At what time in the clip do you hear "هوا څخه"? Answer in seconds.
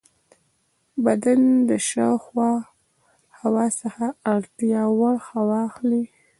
3.39-4.05